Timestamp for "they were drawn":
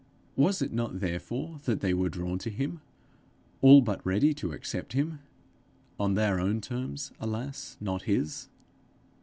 1.81-2.39